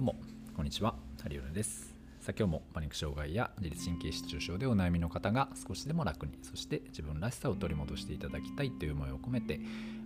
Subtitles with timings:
[0.00, 0.16] どうも。
[0.56, 0.94] こんにちは。
[1.22, 1.94] ハリオルです。
[2.20, 9.60] さあ今日もパニック障害や自律神経失調症でお悩みの方が少しでも楽にそして自分らしさを取り戻していただきたいという思いを込めて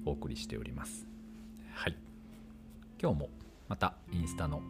[0.04, 1.06] お送りしております。
[1.74, 1.96] はい。
[3.00, 3.28] 今日も
[3.68, 4.62] またインスタの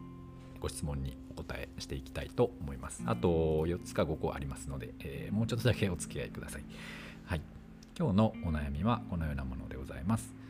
[0.59, 3.01] ご質問にお答えしていきたいと思います。
[3.07, 6.63] あと4つか5個ありますので、えー、もうちょっとだけお付き合いください。
[7.25, 7.41] はい。
[7.97, 10.44] 今日のお悩みはこのようなものでございます。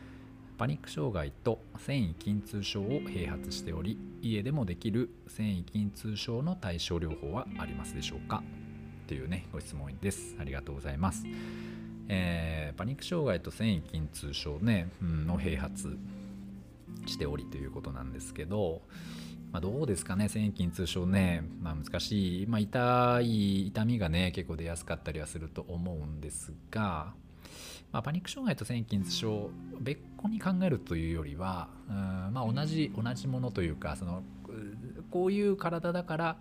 [0.58, 8.42] パニック障害と繊維筋痛症を併発しており家でもできる繊維筋痛症の対症療法はありますでしょうか？
[9.06, 10.34] というねご質問です。
[10.40, 11.26] ありがとうございます、
[12.08, 15.98] えー、パニック障害と繊維筋痛症ね、うん、の併発
[17.04, 18.80] しておりということなんですけど、
[19.52, 20.30] まあ、どうですかね？
[20.30, 27.12] 繊維筋痛症ね、まあ、難しい、まあ、痛い痛みがね結構出やすかったりはすると思うんですが
[27.92, 31.94] まあ、パニック障害と線筋痛症別個に考えるというよりはうん、
[32.32, 34.22] まあ、同じ同じものというかその
[35.10, 36.36] こういう体だから、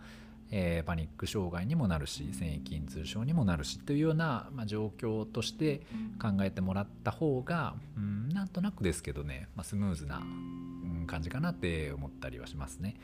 [0.51, 5.81] えー、パニック障害にもなるし線維筋痛症にもなるしというような、まあ、状況として
[6.21, 10.21] 考えてもらった方が、うん、なんとなくですけどね、まあ、スムーズな、
[11.07, 12.95] 感じかなって思ったりはしますね。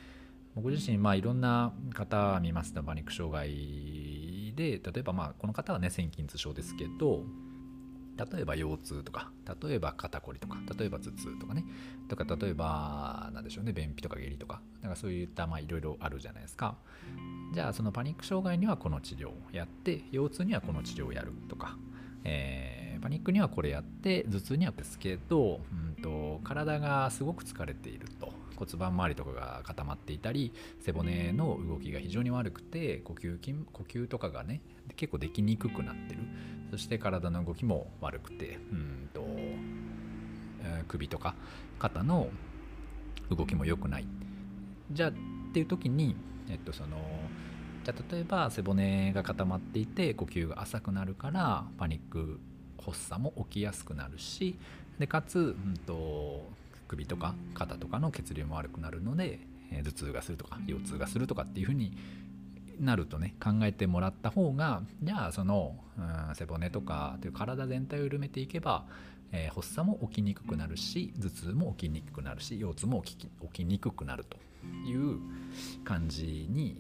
[0.56, 7.24] 僕自身、まあ、いろんな方見ますとパニック障害で例えばまあこの方はね線筋痛症ですけど
[8.32, 11.66] 例えば腰痛とか例えば肩こりとか例えば頭痛とかね。
[12.08, 14.62] とか例えば何でしょうね便秘とか下痢とか。
[14.82, 16.76] なんかそういったまあいろいろあるじゃないですか。
[17.54, 21.78] じゃあそのパニック障害にはこの治療をやって腰痛にはこの治療をやるとか、
[22.24, 28.34] えー、パニックにはこれやって頭痛にはですけど、うんと、体がすごく疲れていると。
[28.56, 34.62] 骨盤周りとかが固まっていたり背骨の動きが非常に悪くて呼吸筋呼吸とかがね
[34.96, 36.22] 結構できにくくなってる。
[36.72, 39.28] そして体の動きも悪くてうんと、
[40.88, 41.36] 首とか
[41.80, 42.30] 肩の
[43.30, 44.08] 動きも良くない。
[44.92, 45.14] じゃあっ
[45.54, 46.16] ていう時に
[46.50, 46.98] えっとその
[47.84, 52.40] じゃあ例えば背骨が固まっていて呼吸が浅くなるからパニック
[52.84, 54.58] 発作も起きやすくなるし
[55.00, 56.46] でかつ、うんと、
[56.92, 59.40] 首とか肩とかの血流も悪くなるので、
[59.72, 61.96] えー、頭痛がするとか腰痛がするとかっていうふうに
[62.80, 68.86] なるとね考えてもらった方がじゃあその、うん、背骨とかという体全体を緩めていけば、
[69.32, 74.38] えー、発作も起きにくくなるし頭痛も起きにくくなるし腰痛も起き起きにくくなると
[74.86, 75.20] いう
[75.86, 76.76] 感じに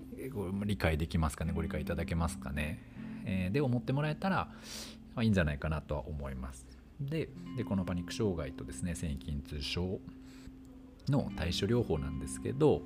[0.65, 2.83] 理解できますかねご理解いただけますかね、
[3.25, 4.49] えー、で思ってもらえたら、
[5.15, 9.99] まあ、いいんじゃないかなとは思いますででこのパニック障害とですね線筋痛症
[11.09, 12.83] の対処療法なんですけど、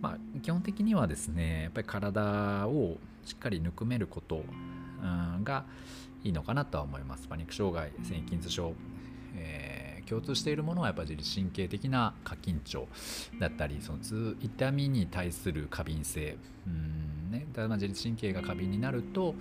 [0.00, 4.42] まあ、基本的にはですねやっぱり体をしっかりぬくめること、
[5.44, 5.64] が
[6.24, 7.28] いいのかなとは思います。
[7.28, 8.72] パニック障害線筋痛症、
[9.36, 12.88] えー、共通しているものはやっぱり自律神経的な過緊張
[13.38, 13.98] だったりその
[14.40, 16.36] 痛みに対する過敏性、
[16.66, 17.46] うんね。
[17.50, 19.34] だからま自律神経が過敏になると、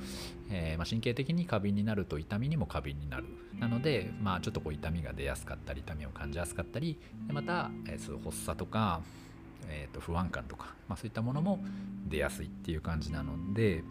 [0.49, 3.25] えー、まあ、神経的に過敏になると痛みにも過敏になる。
[3.59, 9.01] なので、まあ、ちょっとこう痛みが出やすかったり痛みを感じやすかったりでまた、えー、そう発作とか、
[9.67, 11.59] えー、と不安感とか、まあ、そういったものも
[12.07, 13.83] 出やすいっていう感じなので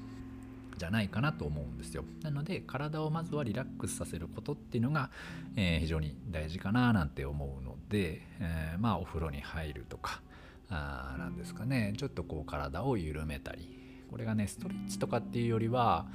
[0.77, 2.05] じゃないかなと思うんですよ。
[2.23, 5.11] なので体をまずはリラックスさせることっていうのが、
[5.57, 10.21] えー、非常に大事かななんて思うので、えー、まあお風呂に入るとか
[10.69, 11.95] あなんですかね。
[11.97, 13.76] ちょっとこう体を緩めたり
[14.11, 16.07] これがねストレッチとかっていうよりは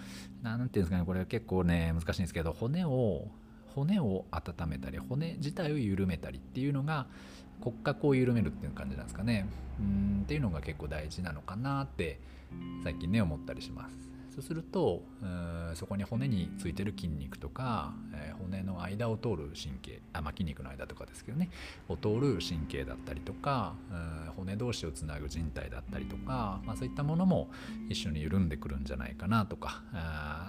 [0.43, 3.27] 何ていうんですかねこれ結構ね難しいんですけど骨を
[3.75, 7.07] 骨を温めたり骨自体を緩めたりっていうのが
[7.61, 9.47] 骨格を緩めるっていう感じなんですかね。
[9.79, 12.19] うんっていうのが結構大事なのかなって
[12.83, 14.10] 最近ね思ったりします。
[14.33, 15.03] そうすると
[15.73, 21.49] そこに骨についてる筋肉とか、えー、骨の間を通る神経あ、まあ、筋肉の間とかですけどね
[21.89, 23.75] を通る神経だったりとか
[24.37, 27.49] 骨同士をつなぐ人体だったりとか、まあ、そういったものも
[27.89, 29.83] 一緒に緩んでくるんじゃないかなとか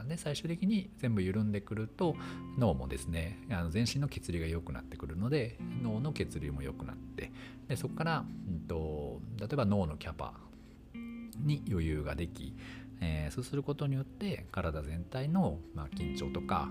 [0.09, 2.15] で最終的に全部緩んでくると
[2.59, 7.33] 脳もですねあの全身の血流が良くなってくるので脳の血流も良くなって
[7.69, 10.35] でそこから、うんと例えば脳のキャパ
[11.39, 12.55] に余裕ができ
[13.05, 16.69] えー、そうすることによって体全体の、まあ、緊張とか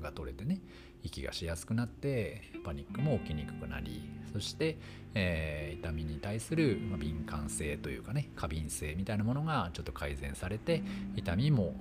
[0.00, 0.60] が取れてね
[1.02, 4.78] 息がしやすくなってパニックも起きにくくなりそして、
[5.14, 10.82] えー、痛みに対する、まあ、敏感性というかね過敏性みたいなものがちょっと改善されて
[11.16, 11.74] 痛みも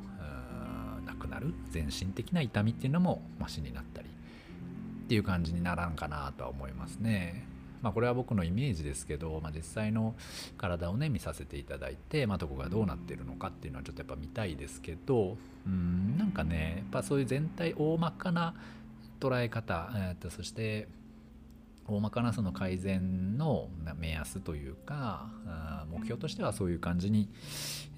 [1.06, 7.55] なくなる全身的な痛みっていうのもマシになったりっていう感じにならんかなとは思いますね。
[7.86, 10.16] まあ、これは僕のイメージですけど、まあ、実際の
[10.58, 15.38] 体をね見させていただいて、まあ、どこがどうなってるのかっていうのはちょっとやっぱ見たいですけど
[15.68, 18.56] うんなんかねやっぱそういう全体大まかな
[19.20, 20.88] 捉え方、えー、とそして
[21.88, 25.30] 大まかなその改善の目安というか
[25.88, 27.30] 目標としてはそういう感じに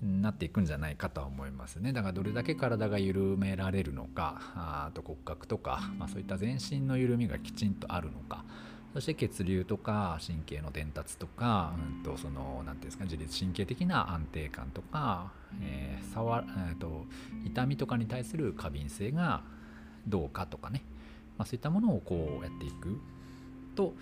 [0.04, 1.94] なっていくんじゃないかとは思いますね。
[1.94, 8.44] だからどれだけ体が緩められるのかあと骨格とか、まあ、そういった全身の緩みがきちんとあるのか
[8.94, 15.32] そして血流とか神経の伝達とか、うんとその何ていうんですか自律神経的な安定感とか、
[15.62, 17.06] えー触えーと
[17.46, 19.42] 痛みとかに対する過敏性が
[20.08, 20.84] どうかとかね、
[21.38, 23.00] まあ、そういったものをこうやっていく
[23.76, 23.94] と、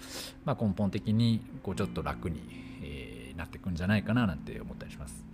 [0.46, 2.42] まあ、根本的にこうちょっと楽に、
[2.82, 5.26] えーなっていくんじゃないかななんて思ったりします。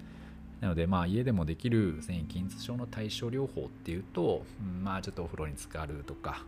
[0.60, 4.44] なのでまあ家でもできる繊維筋痛症の対処療法っていうと、
[4.84, 6.44] まあちょっとお風呂に浸かるとか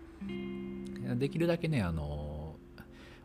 [1.16, 2.43] できるだけねあの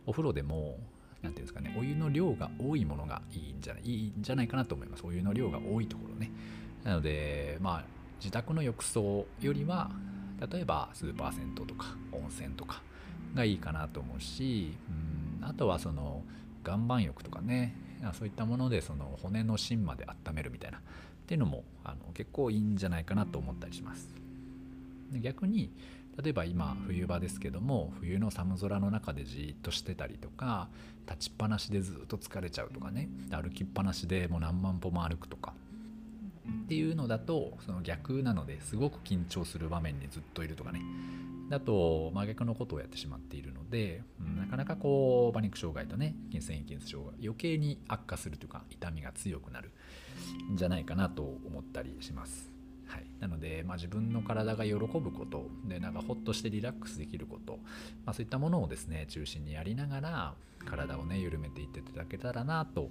[0.08, 0.78] お風呂でも
[1.22, 5.04] 何ていうんですかねお湯の量が多いものがいいんじゃないいいんじゃないかなと思います。
[5.04, 6.30] お湯の量が多いところね。
[6.82, 7.84] なのでまあ
[8.18, 9.90] 自宅の浴槽よりは
[10.50, 12.82] 例えばスーパー銭湯とか温泉とか
[13.34, 14.74] がいいかなと思うし
[15.40, 16.22] うんあとはその
[16.66, 17.76] 岩盤浴とかね
[18.14, 20.80] そういったものでその骨の芯まで温めるみたいなっ
[21.26, 24.08] ていうのもあの結構いいんじゃないかなと思ったりします。
[25.20, 25.70] 逆に
[26.22, 30.68] 例えば今冬場ですけども冬の寒空の中でじっとしてたりとか
[31.08, 35.54] 立ちっぱなしでずっと疲れちゃうとかね歩きっぱなしでもう何万歩も歩くとか
[36.64, 40.82] っていうのだとその逆なのですごく緊張する場面にずっといるとかね
[41.50, 49.70] だと真逆のことをやってしまっているので、うんなかなかこうパニック障害とね筋繊維筋痛症が余計に悪化するというか痛みが強くなる
[50.52, 52.57] んじゃないかなと思ったりします。
[53.20, 57.58] なので、まあ、自分の体が喜ぶことでなんかホッとしてリラックスできること、
[58.04, 60.34] まあ、そういったものをですね中心にやりながら
[60.64, 62.90] 体をね緩めていっていただけたらなと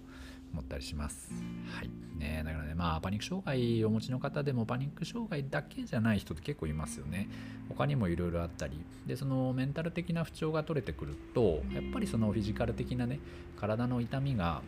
[0.52, 1.32] 思ったりします。
[1.76, 7.30] はいね、だからねまあパニック障害をお持ちの方でもパニック障害だけじゃない人って結構いますよね。
[7.70, 13.20] 他にもいろいろあったりでそのメンタル的な不調が取れてくるとやっぱりそのフィジカル的なね
[13.60, 14.62] 体の痛みが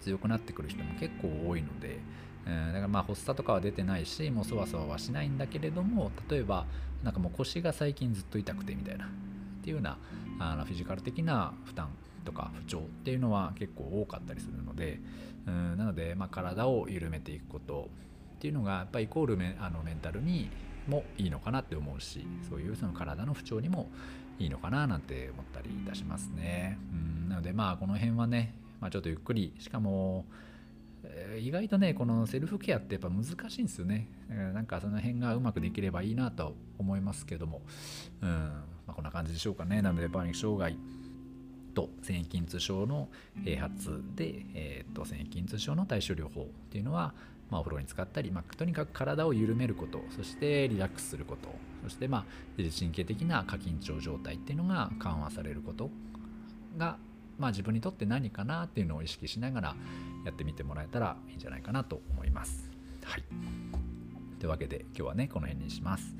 [0.00, 1.98] 強くなってくる人も結構多いので、
[2.46, 6.66] えーだからまあ発作とかは出てないしもうそわそわはしないんだけれども例えば
[7.02, 9.08] なんかもう腰が最近ずっと痛くてみたいなっ
[9.62, 9.98] ていうような
[10.38, 11.88] あのフィジカル的な負担
[12.24, 15.00] とか不調っていうのは結構多かったりするので
[15.46, 17.88] うんなのでま体を緩めていくこと
[18.36, 20.50] っていうのがやっぱイコールメあのメンタルに
[20.88, 23.88] もいいのかなって思うしそういうその体の不調にも
[24.38, 26.78] いいのかななんて思ったりいたしますね。
[26.92, 30.24] うんなのでまあこの辺はね、まあ、ちょっとゆっくりしかも
[31.38, 34.08] 意外とねこのセルフケアってやっぱ難しいんですよね。
[34.54, 37.62] なんかその辺がうまくできればいいなと思いますけども。
[38.22, 39.82] うん、まあ、こんな感じでしょうかね。
[39.82, 40.76] なのでパニック障害
[41.70, 43.08] と繊維筋痛症の
[43.44, 47.14] 併発で、えー、と繊維筋痛症の対処療法っていうのは、
[47.50, 51.48] まあ、お風呂に使ったり、まあ、とにかく体を緩めることそしてリラックスすること
[51.84, 52.24] そして、まあ、
[52.58, 55.90] 自律神経的な過緊張状態っていうのが緩和されること
[56.76, 56.98] が、
[57.40, 59.76] まあ、自分にとって何かなっていうのを意識しながら
[60.24, 62.70] やってみてもらえたらいいんじゃないかなと思います。
[63.02, 63.24] はい、
[64.38, 66.14] というわけで今日はねこの辺にします。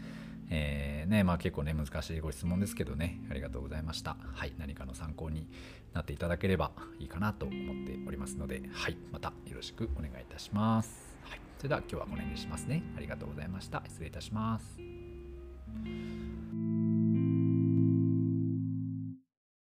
[0.53, 4.17] えーねまあ、結構ね難しいご質問ですけどねありがとうございました。
[4.35, 5.47] はい、何かの参考に
[5.93, 7.57] なっていただければいいかなと思っ
[7.87, 11.17] ておりますので、はい、またよろしくお願いいたします。
[11.23, 12.83] はい、それでは今日はこの辺にしますね。
[12.97, 13.83] ありがとうございました。
[13.87, 14.81] 失礼いたします。